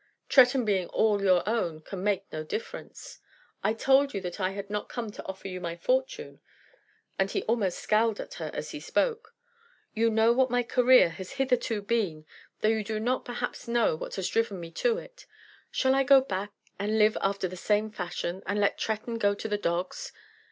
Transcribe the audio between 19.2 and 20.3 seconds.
to the dogs?